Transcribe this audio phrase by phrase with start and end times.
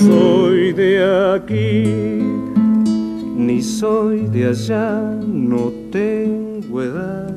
[0.00, 1.84] soy de aquí,
[3.36, 7.36] ni soy de allá, no tengo edad,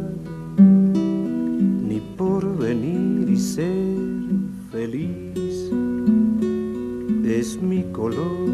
[0.57, 3.68] ni por venir y ser
[4.71, 5.70] feliz.
[7.25, 8.47] Es mi color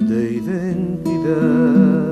[0.00, 2.04] de identidad.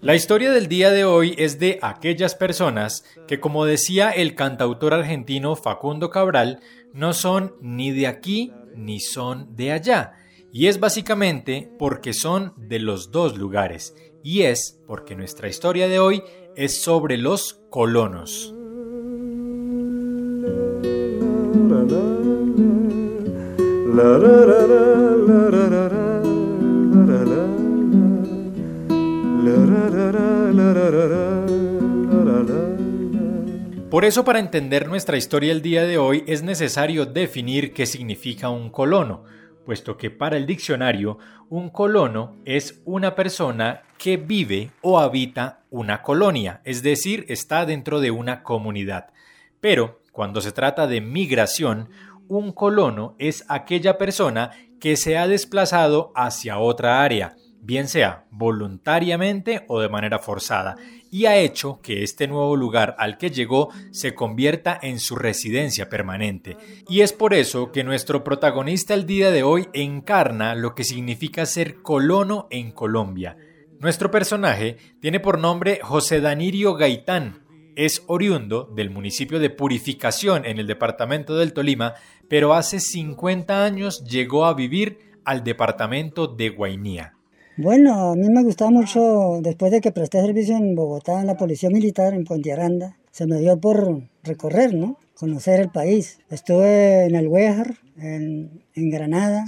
[0.00, 4.94] La historia del día de hoy es de aquellas personas que, como decía el cantautor
[4.94, 6.60] argentino Facundo Cabral,
[6.94, 10.14] no son ni de aquí ni son de allá.
[10.52, 13.94] Y es básicamente porque son de los dos lugares.
[14.22, 16.22] Y es porque nuestra historia de hoy
[16.56, 18.54] es sobre los colonos.
[33.98, 38.48] Por eso para entender nuestra historia el día de hoy es necesario definir qué significa
[38.48, 39.24] un colono,
[39.66, 41.18] puesto que para el diccionario
[41.48, 47.98] un colono es una persona que vive o habita una colonia, es decir, está dentro
[47.98, 49.08] de una comunidad.
[49.60, 51.88] Pero cuando se trata de migración,
[52.28, 59.64] un colono es aquella persona que se ha desplazado hacia otra área, bien sea voluntariamente
[59.68, 60.76] o de manera forzada,
[61.10, 65.88] y ha hecho que este nuevo lugar al que llegó se convierta en su residencia
[65.88, 66.56] permanente.
[66.88, 71.46] Y es por eso que nuestro protagonista el día de hoy encarna lo que significa
[71.46, 73.36] ser colono en Colombia.
[73.80, 77.44] Nuestro personaje tiene por nombre José Danirio Gaitán.
[77.76, 81.94] Es oriundo del municipio de Purificación en el departamento del Tolima,
[82.28, 87.17] pero hace 50 años llegó a vivir al departamento de Guainía.
[87.60, 91.36] Bueno, a mí me gustaba mucho, después de que presté servicio en Bogotá, en la
[91.36, 94.96] Policía Militar, en Puente Aranda, se me dio por recorrer, ¿no?
[95.14, 96.20] Conocer el país.
[96.30, 99.44] Estuve en el Huejar, en, Granada,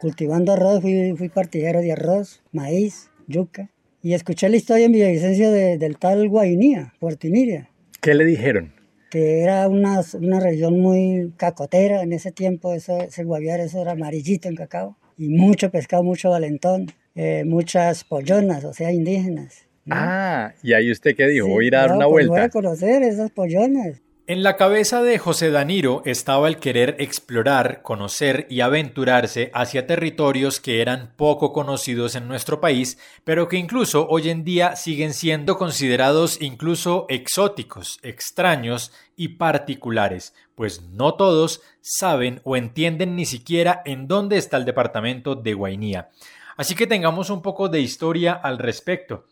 [0.00, 3.70] cultivando arroz, fui, fui partidero de arroz, maíz, yuca.
[4.02, 7.70] Y escuché la historia en Villavicencio de, del tal Guainía, Puertiniria.
[8.00, 8.72] ¿Qué le dijeron?
[9.12, 13.92] Que era una, una región muy cacotera en ese tiempo, eso, ese guaviar, eso era
[13.92, 14.96] amarillito en cacao.
[15.16, 16.88] Y mucho pescado, mucho valentón.
[17.20, 19.66] Eh, muchas pollonas, o sea, indígenas.
[19.90, 22.32] Ah, y ahí usted qué dijo, voy a ir a dar una pues vuelta.
[22.32, 24.00] Voy a conocer esas pollonas.
[24.28, 30.60] En la cabeza de José Daniro estaba el querer explorar, conocer y aventurarse hacia territorios
[30.60, 35.58] que eran poco conocidos en nuestro país, pero que incluso hoy en día siguen siendo
[35.58, 44.06] considerados incluso exóticos, extraños y particulares, pues no todos saben o entienden ni siquiera en
[44.06, 46.10] dónde está el departamento de Guainía.
[46.58, 49.24] Así que tengamos un poco de historia al respecto.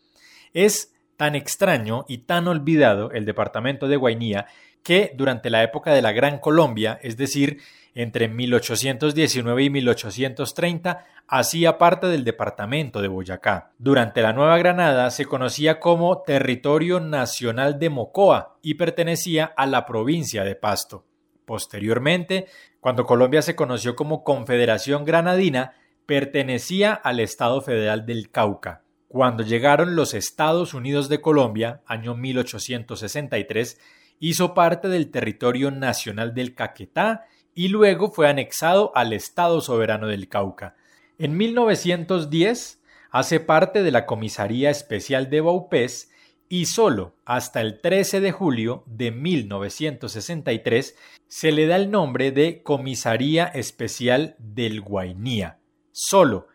[0.55, 4.47] Es tan extraño y tan olvidado el departamento de Guainía
[4.85, 7.59] que durante la época de la Gran Colombia, es decir,
[7.97, 13.73] entre 1819 y 1830, hacía parte del departamento de Boyacá.
[13.77, 19.85] Durante la Nueva Granada se conocía como Territorio Nacional de Mocoa y pertenecía a la
[19.85, 21.05] provincia de Pasto.
[21.45, 22.47] Posteriormente,
[22.79, 25.73] cuando Colombia se conoció como Confederación Granadina,
[26.07, 28.83] pertenecía al Estado Federal del Cauca.
[29.09, 33.79] Cuando llegaron los Estados Unidos de Colombia, año 1863,
[34.21, 40.29] hizo parte del territorio nacional del Caquetá y luego fue anexado al Estado Soberano del
[40.29, 40.77] Cauca.
[41.19, 42.81] En 1910
[43.11, 46.13] hace parte de la Comisaría Especial de Baupés
[46.49, 50.97] y solo hasta el 13 de julio de 1963
[51.27, 55.59] se le da el nombre de Comisaría Especial del Guainía
[55.97, 56.47] solo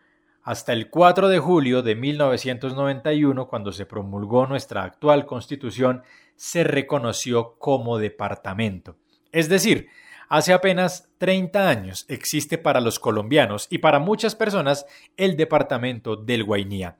[0.44, 6.02] hasta el 4 de julio de 1991, cuando se promulgó nuestra actual constitución,
[6.36, 8.96] se reconoció como departamento.
[9.32, 9.88] Es decir,
[10.28, 14.86] hace apenas 30 años existe para los colombianos y para muchas personas
[15.16, 16.98] el departamento del Guainía.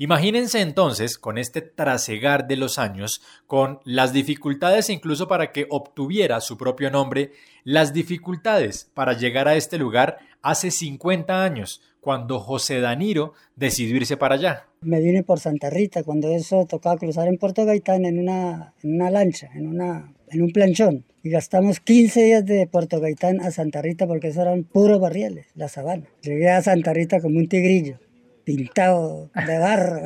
[0.00, 6.40] Imagínense entonces, con este trasegar de los años, con las dificultades incluso para que obtuviera
[6.40, 7.32] su propio nombre,
[7.64, 14.16] las dificultades para llegar a este lugar hace 50 años, cuando José Daniro decidió irse
[14.16, 14.66] para allá.
[14.82, 18.98] Me vine por Santa Rita, cuando eso tocaba cruzar en Puerto Gaitán en una, en
[18.98, 21.06] lancha, en un planchón.
[21.24, 25.46] Y gastamos 15 días de Puerto Gaitán a Santa Rita porque eso eran puros barriales,
[25.56, 26.06] la sabana.
[26.22, 27.98] Llegué a Santa Rita como un tigrillo
[28.48, 30.00] pintado de barro.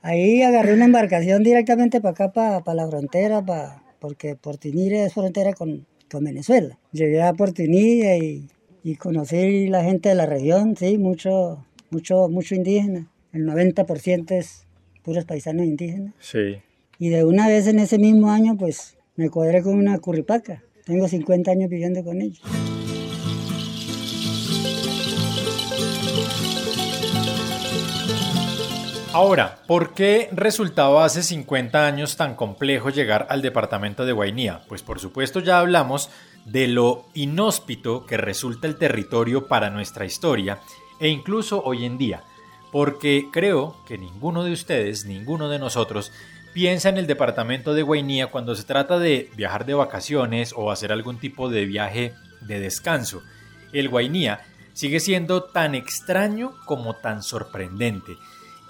[0.00, 5.52] Ahí agarré una embarcación directamente para acá, para, la frontera, para, porque Portinire es frontera
[5.52, 6.78] con, con Venezuela.
[6.92, 8.48] Llegué a Portinire y,
[8.82, 13.10] y, conocí la gente de la región, sí, mucho, mucho, mucho indígena.
[13.34, 14.66] El 90% es
[15.02, 16.14] puros paisanos indígenas.
[16.20, 16.56] Sí.
[16.98, 20.62] Y de una vez en ese mismo año, pues me cuadré con una curripaca.
[20.86, 22.42] Tengo 50 años viviendo con ellos.
[29.14, 34.62] Ahora, ¿por qué resultaba hace 50 años tan complejo llegar al departamento de Guainía?
[34.66, 36.10] Pues por supuesto ya hablamos
[36.46, 40.58] de lo inhóspito que resulta el territorio para nuestra historia
[40.98, 42.24] e incluso hoy en día,
[42.72, 46.10] porque creo que ninguno de ustedes, ninguno de nosotros,
[46.52, 50.90] piensa en el departamento de Guainía cuando se trata de viajar de vacaciones o hacer
[50.90, 53.22] algún tipo de viaje de descanso.
[53.72, 54.40] El Guainía
[54.72, 58.16] sigue siendo tan extraño como tan sorprendente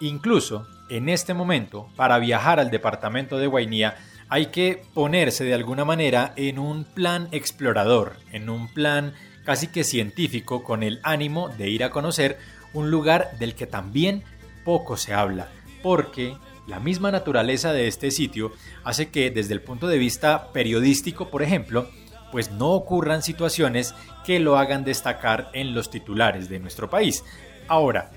[0.00, 3.96] Incluso en este momento, para viajar al departamento de Guainía,
[4.28, 9.14] hay que ponerse de alguna manera en un plan explorador, en un plan
[9.44, 12.38] casi que científico con el ánimo de ir a conocer
[12.72, 14.24] un lugar del que también
[14.64, 15.48] poco se habla,
[15.82, 16.36] porque
[16.66, 18.52] la misma naturaleza de este sitio
[18.84, 21.88] hace que desde el punto de vista periodístico, por ejemplo,
[22.32, 23.94] pues no ocurran situaciones
[24.24, 27.22] que lo hagan destacar en los titulares de nuestro país.
[27.68, 28.10] Ahora,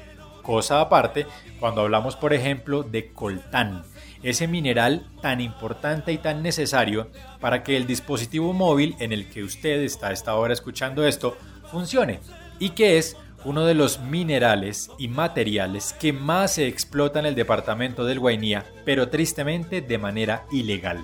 [0.47, 1.25] Cosa aparte,
[1.59, 3.83] cuando hablamos por ejemplo de coltán,
[4.23, 7.09] ese mineral tan importante y tan necesario
[7.41, 11.35] para que el dispositivo móvil en el que usted está a esta hora escuchando esto
[11.69, 12.21] funcione
[12.59, 17.35] y que es uno de los minerales y materiales que más se explota en el
[17.35, 21.03] departamento del Guainía, pero tristemente de manera ilegal.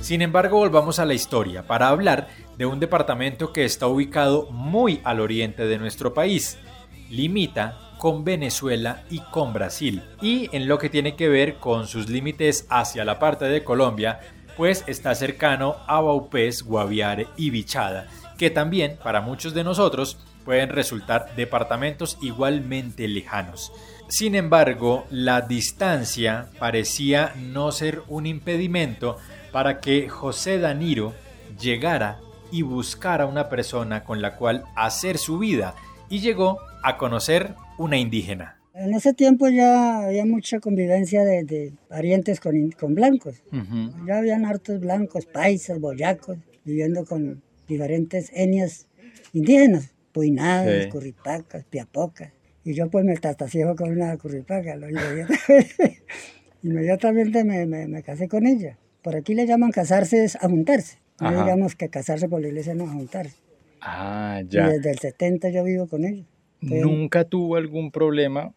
[0.00, 2.26] Sin embargo, volvamos a la historia para hablar
[2.60, 6.58] de un departamento que está ubicado muy al oriente de nuestro país.
[7.08, 10.02] Limita con Venezuela y con Brasil.
[10.20, 14.20] Y en lo que tiene que ver con sus límites hacia la parte de Colombia,
[14.58, 20.68] pues está cercano a Baupés, Guaviare y Bichada, que también para muchos de nosotros pueden
[20.68, 23.72] resultar departamentos igualmente lejanos.
[24.08, 29.16] Sin embargo, la distancia parecía no ser un impedimento
[29.50, 31.14] para que José Daniro
[31.58, 35.74] llegara y buscar a una persona con la cual hacer su vida
[36.08, 38.60] y llegó a conocer una indígena.
[38.74, 43.42] En ese tiempo ya había mucha convivencia de, parientes con, con blancos.
[44.06, 48.86] Ya habían hartos blancos, paisas, boyacos, viviendo con diferentes etnias
[49.32, 52.32] indígenas, puinadas, curripacas, piapocas.
[52.64, 54.76] Y yo pues me tataciejo con una curripaca.
[56.62, 58.76] Inmediatamente, me, me, me, casé con ella.
[59.02, 60.98] Por aquí le llaman casarse es a juntarse.
[61.20, 63.36] No digamos que casarse por la iglesia no juntarse.
[63.80, 64.68] Ah, ya.
[64.68, 66.24] Y desde el 70 yo vivo con ella.
[66.60, 68.52] ¿Nunca tuvo algún problema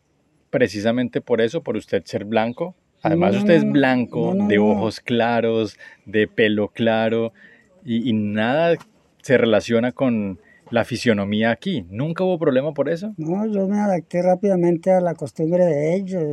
[0.50, 2.76] precisamente por eso, por usted ser blanco?
[3.02, 7.34] Además usted es blanco, de ojos claros, de pelo claro,
[7.84, 8.78] y, nada
[9.22, 10.40] se relaciona con
[10.70, 11.86] la fisionomía aquí.
[11.90, 13.14] ¿Nunca hubo problema por eso?
[13.18, 16.24] No, yo me adapté rápidamente a la costumbre de ellos,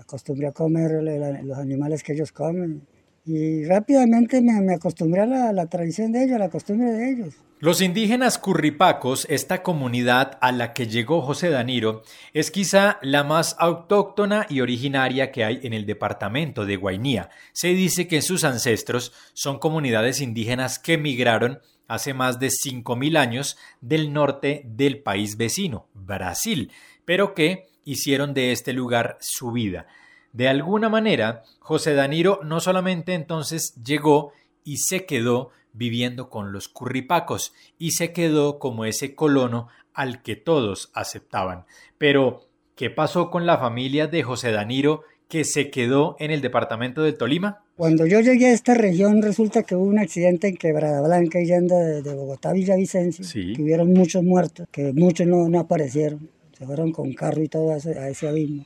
[0.00, 1.00] acostumbré a comer
[1.44, 2.82] los animales que ellos comen
[3.26, 7.34] y rápidamente me, acostumbré a la, tradición de ellos, a la costumbre de ellos.
[7.60, 12.02] Los indígenas curripacos, esta comunidad a la que llegó José Daniro,
[12.34, 17.30] es quizá la más autóctona y originaria que hay en el departamento de Guainía.
[17.52, 23.56] Se dice que sus ancestros son comunidades indígenas que migraron hace más de 5.000 años
[23.80, 26.70] del norte del país vecino, Brasil,
[27.06, 29.86] pero que hicieron de este lugar su vida.
[30.34, 34.32] De alguna manera, José Daniro no solamente entonces llegó
[34.64, 40.34] y se quedó viviendo con los curripacos y se quedó como ese colono al que
[40.34, 41.66] todos aceptaban.
[41.98, 47.04] Pero, ¿qué pasó con la familia de José Daniro que se quedó en el departamento
[47.04, 47.62] del Tolima?
[47.76, 51.76] Cuando yo llegué a esta región resulta que hubo un accidente en Quebrada Blanca yendo
[51.78, 56.28] de, de Bogotá a Villavicencio, que hubieron muchos muertos, que muchos no, no aparecieron,
[56.58, 58.64] se fueron con carro y todo a ese abismo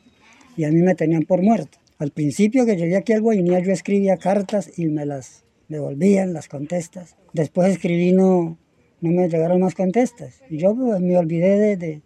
[0.58, 1.78] y a mí me tenían por muerto.
[1.98, 6.48] Al principio que llegué aquí al Guainía yo escribía cartas y me las devolvían, las
[6.48, 7.16] contestas.
[7.32, 8.58] Después escribí no,
[9.00, 10.42] no me llegaron más contestas.
[10.50, 12.02] Y yo pues, me olvidé de,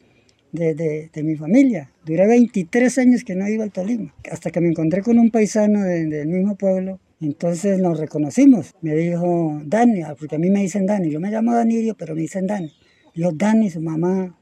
[0.52, 1.90] de, de, mi familia.
[2.04, 5.82] Duré 23 años que no iba al Tolima, hasta que me encontré con un paisano
[5.82, 7.00] del mismo pueblo.
[7.22, 8.74] Entonces nos reconocimos.
[8.82, 11.10] Me dijo Dani, porque a mí me dicen Dani.
[11.10, 12.70] Yo me llamo Danirio, pero me dicen Dani.
[13.14, 14.38] Yo, Dani, su mamá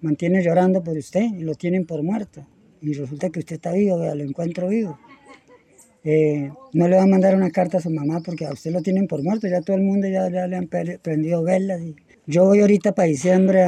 [0.00, 2.46] mantiene llorando por usted y lo tienen por muerto
[2.82, 4.98] y resulta que usted está vivo, lo encuentro vivo.
[6.02, 8.80] Eh, no le va a mandar una carta a su mamá porque a usted lo
[8.80, 11.80] tienen por muerto, ya todo el mundo ya, le han prendido velas.
[11.82, 11.96] Y
[12.26, 13.66] yo voy ahorita para diciembre,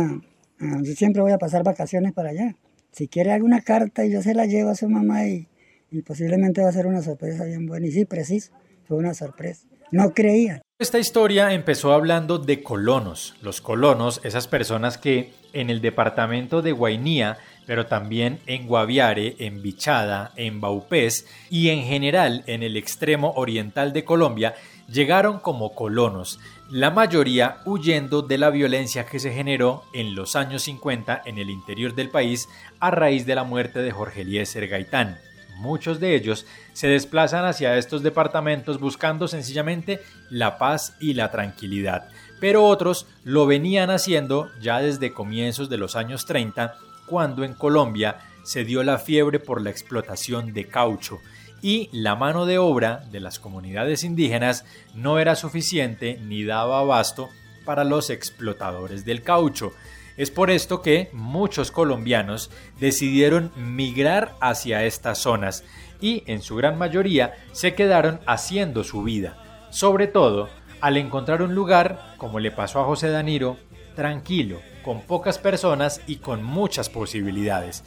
[0.58, 2.56] yo siempre voy a pasar vacaciones para allá.
[2.92, 5.48] Si quiere alguna carta yo se la llevo a su mamá y,
[5.90, 7.86] y posiblemente va a ser una sorpresa bien buena.
[7.86, 8.52] Y sí, preciso,
[8.84, 9.66] fue una sorpresa.
[9.92, 10.62] No creía.
[10.78, 13.34] Esta historia empezó hablando de colonos.
[13.40, 19.62] Los colonos, esas personas que en el departamento de Guainía pero también en Guaviare, en
[19.62, 24.54] Bichada, en Baupés y en general en el extremo oriental de Colombia,
[24.88, 30.62] llegaron como colonos, la mayoría huyendo de la violencia que se generó en los años
[30.62, 32.48] 50 en el interior del país
[32.80, 35.18] a raíz de la muerte de Jorge Eliezer Gaitán.
[35.56, 42.08] Muchos de ellos se desplazan hacia estos departamentos buscando sencillamente la paz y la tranquilidad,
[42.40, 46.74] pero otros lo venían haciendo ya desde comienzos de los años 30,
[47.06, 51.20] cuando en Colombia se dio la fiebre por la explotación de caucho
[51.62, 57.28] y la mano de obra de las comunidades indígenas no era suficiente ni daba abasto
[57.64, 59.72] para los explotadores del caucho.
[60.16, 65.64] Es por esto que muchos colombianos decidieron migrar hacia estas zonas
[66.00, 70.48] y en su gran mayoría se quedaron haciendo su vida, sobre todo
[70.80, 73.56] al encontrar un lugar, como le pasó a José Daniro,
[73.94, 77.84] tranquilo, con pocas personas y con muchas posibilidades,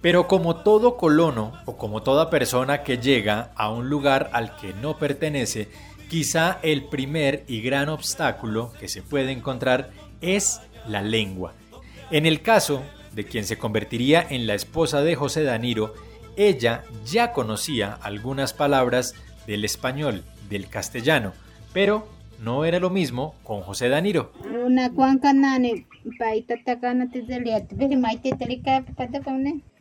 [0.00, 4.72] pero como todo colono o como toda persona que llega a un lugar al que
[4.72, 5.68] no pertenece,
[6.08, 11.54] quizá el primer y gran obstáculo que se puede encontrar es la lengua.
[12.10, 12.82] En el caso
[13.14, 15.94] de quien se convertiría en la esposa de José Daniro,
[16.36, 19.14] ella ya conocía algunas palabras
[19.46, 21.32] del español, del castellano,
[21.72, 22.06] pero
[22.42, 24.32] no era lo mismo con José Daniro.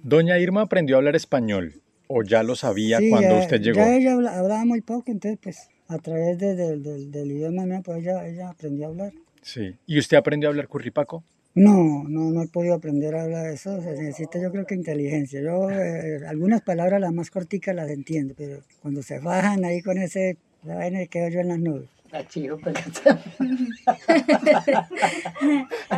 [0.02, 3.80] Doña Irma aprendió a hablar español, o ya lo sabía cuando usted llegó.
[3.80, 8.88] Ya ella hablaba muy poco, entonces pues a través del idioma mío, pues ella, aprendió
[8.88, 9.14] a hablar.
[9.48, 9.78] Sí.
[9.86, 11.24] ¿Y usted aprendió a hablar curripaco?
[11.56, 13.82] No, no, no he podido aprender a hablar eso.
[13.82, 15.42] Se necesita, yo creo que inteligencia.
[15.42, 20.00] Yo eh, algunas palabras las más corticas las entiendo, pero cuando se bajan ahí con
[20.00, 20.36] ese,
[20.66, 21.88] la vaina quedo yo en las nubes.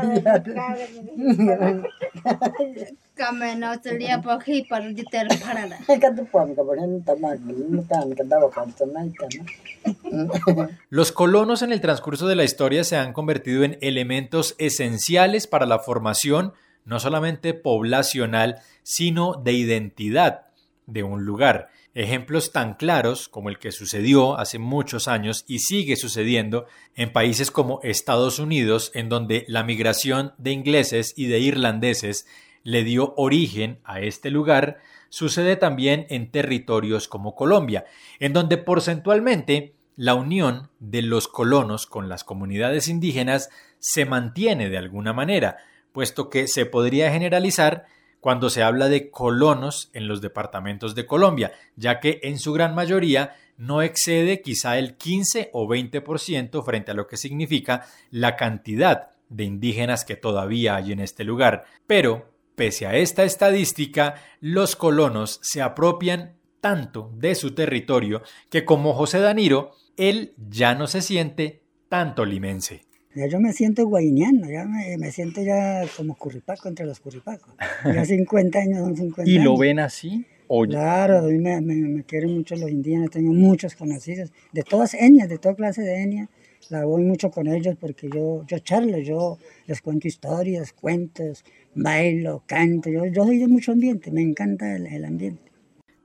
[10.89, 15.66] Los colonos en el transcurso de la historia se han convertido en elementos esenciales para
[15.66, 16.54] la formación
[16.86, 20.49] no solamente poblacional, sino de identidad
[20.91, 21.69] de un lugar.
[21.93, 26.65] Ejemplos tan claros como el que sucedió hace muchos años y sigue sucediendo
[26.96, 32.25] en países como Estados Unidos, en donde la migración de ingleses y de irlandeses
[32.63, 34.79] le dio origen a este lugar,
[35.10, 37.86] sucede también en territorios como Colombia,
[38.19, 44.77] en donde porcentualmente la unión de los colonos con las comunidades indígenas se mantiene de
[44.77, 45.58] alguna manera,
[45.91, 47.86] puesto que se podría generalizar
[48.20, 52.76] cuando se habla de colonos en los departamentos de Colombia, ya que en su gran
[52.76, 59.10] mayoría no excede quizá el 15 o 20% frente a lo que significa la cantidad
[59.30, 61.66] de indígenas que todavía hay en este lugar.
[61.88, 68.94] Pero, pese a esta estadística, los colonos se apropian tanto de su territorio que como
[68.94, 72.88] José Daniro, él ya no se siente tanto limense.
[73.20, 77.54] Ya yo me siento guainiano, ya me, siento ya como curripaco entre los curripacos.
[77.84, 80.26] Ya 50 años son 50 ¿Y lo ven así?
[80.70, 85.28] Claro, a mí me, me, quieren mucho los indígenas, tengo muchos conocidos, de todas etnias,
[85.28, 86.30] de toda clase de etnia.
[86.70, 91.44] La voy mucho con ellos porque yo, yo charlo, yo les cuento historias, cuentos,
[91.76, 92.90] bailo, canto.
[92.90, 95.52] Yo, yo soy de mucho ambiente, me encanta el, el ambiente.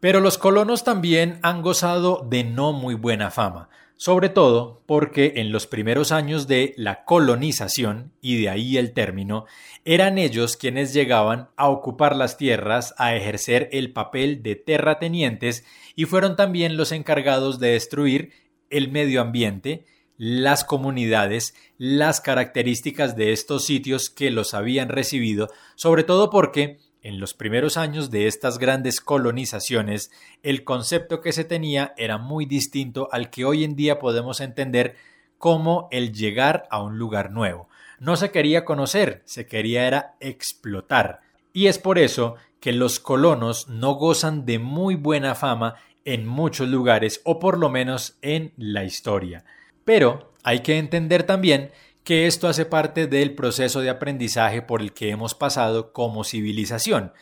[0.01, 5.53] Pero los colonos también han gozado de no muy buena fama sobre todo porque en
[5.53, 9.47] los primeros años de la colonización, y de ahí el término,
[9.85, 16.07] eran ellos quienes llegaban a ocupar las tierras, a ejercer el papel de terratenientes y
[16.07, 18.33] fueron también los encargados de destruir
[18.71, 19.85] el medio ambiente,
[20.17, 27.21] las comunidades, las características de estos sitios que los habían recibido, sobre todo porque en
[27.21, 30.11] los primeros años de estas grandes colonizaciones,
[30.43, 34.97] el concepto que se tenía era muy distinto al que hoy en día podemos entender
[35.37, 37.69] como el llegar a un lugar nuevo.
[38.01, 41.21] No se quería conocer, se quería era explotar.
[41.53, 45.75] Y es por eso que los colonos no gozan de muy buena fama
[46.07, 49.45] en muchos lugares, o por lo menos en la historia.
[49.85, 51.71] Pero hay que entender también
[52.05, 57.13] que esto hace parte del proceso de aprendizaje por el que hemos pasado como civilización,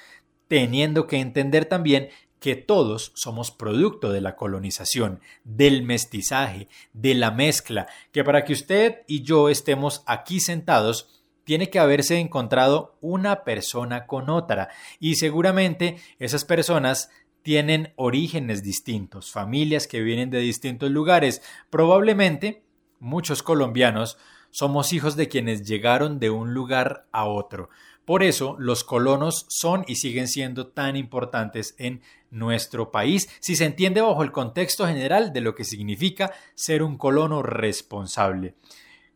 [0.48, 2.08] teniendo que entender también
[2.40, 8.52] que todos somos producto de la colonización, del mestizaje, de la mezcla, que para que
[8.52, 15.14] usted y yo estemos aquí sentados, tiene que haberse encontrado una persona con otra, y
[15.14, 17.10] seguramente esas personas
[17.42, 22.64] tienen orígenes distintos, familias que vienen de distintos lugares, probablemente
[22.98, 24.18] muchos colombianos
[24.52, 27.70] somos hijos de quienes llegaron de un lugar a otro.
[28.04, 33.64] Por eso los colonos son y siguen siendo tan importantes en nuestro país, si se
[33.64, 38.54] entiende bajo el contexto general de lo que significa ser un colono responsable.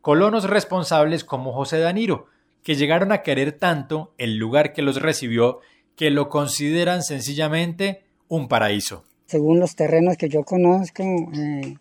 [0.01, 2.27] Colonos responsables como José Daniro,
[2.63, 5.59] que llegaron a querer tanto el lugar que los recibió
[5.95, 9.03] que lo consideran sencillamente un paraíso.
[9.25, 11.75] Según los terrenos que yo conozco eh,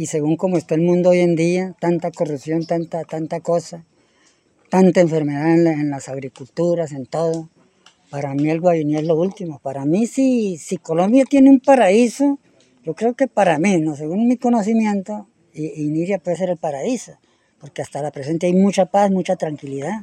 [0.00, 3.84] y según cómo está el mundo hoy en día, tanta corrupción, tanta, tanta cosa,
[4.70, 7.50] tanta enfermedad en, las agriculturas, en todo.
[8.08, 9.58] Para mí el Guainí es lo último.
[9.58, 12.38] Para mí si, si Colombia tiene un paraíso,
[12.82, 17.18] yo creo que para mí, no según mi conocimiento, Iniria puede ser el paraíso,
[17.60, 20.00] porque hasta la presente hay mucha paz, mucha tranquilidad.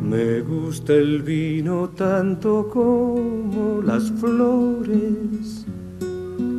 [0.00, 5.66] Me gusta el vino tanto como las flores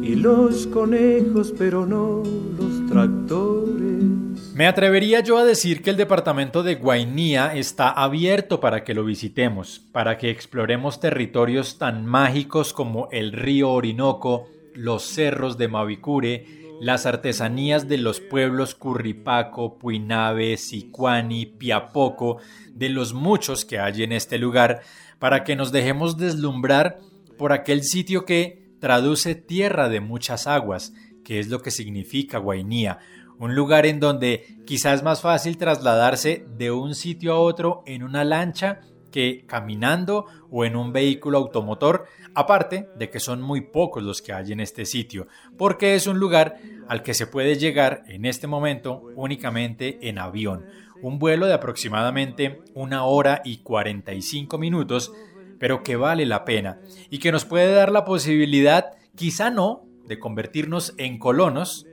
[0.06, 2.22] y los conejos, pero no
[2.58, 4.54] los tractores.
[4.54, 9.04] Me atrevería yo a decir que el departamento de Guainía está abierto para que lo
[9.04, 16.46] visitemos, para que exploremos territorios tan mágicos como el río Orinoco, los cerros de Mavicure,
[16.80, 22.38] las artesanías de los pueblos Curripaco, Puinabe, Sicuani, Piapoco,
[22.74, 24.82] de los muchos que hay en este lugar,
[25.18, 27.00] para que nos dejemos deslumbrar
[27.38, 33.00] por aquel sitio que traduce tierra de muchas aguas, que es lo que significa Guainía,
[33.40, 38.04] un lugar en donde quizás es más fácil trasladarse de un sitio a otro en
[38.04, 44.04] una lancha que caminando o en un vehículo automotor, aparte de que son muy pocos
[44.04, 45.26] los que hay en este sitio,
[45.58, 50.64] porque es un lugar al que se puede llegar en este momento únicamente en avión,
[51.02, 55.12] un vuelo de aproximadamente una hora y 45 minutos,
[55.60, 60.20] pero que vale la pena y que nos puede dar la posibilidad, quizá no, de
[60.20, 61.88] convertirnos en colonos,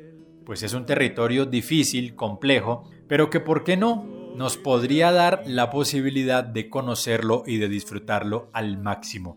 [0.45, 5.71] pues es un territorio difícil, complejo, pero que, ¿por qué no?, nos podría dar la
[5.71, 9.37] posibilidad de conocerlo y de disfrutarlo al máximo.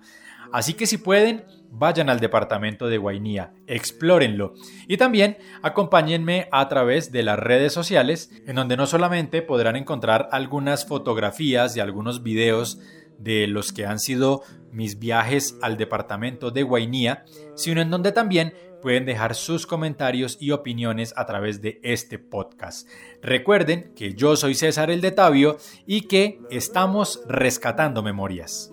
[0.51, 4.53] Así que si pueden, vayan al departamento de Guainía, explórenlo
[4.87, 10.29] y también acompáñenme a través de las redes sociales, en donde no solamente podrán encontrar
[10.31, 12.79] algunas fotografías y algunos videos
[13.17, 17.25] de los que han sido mis viajes al departamento de Guainía,
[17.55, 22.87] sino en donde también pueden dejar sus comentarios y opiniones a través de este podcast.
[23.21, 28.71] Recuerden que yo soy César el de Tabio y que estamos rescatando memorias.